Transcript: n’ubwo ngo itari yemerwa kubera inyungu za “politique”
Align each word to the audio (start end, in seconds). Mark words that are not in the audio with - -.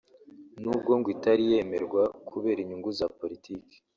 n’ubwo 0.61 0.91
ngo 0.99 1.07
itari 1.15 1.43
yemerwa 1.51 2.03
kubera 2.29 2.59
inyungu 2.61 2.89
za 2.97 3.07
“politique” 3.19 3.75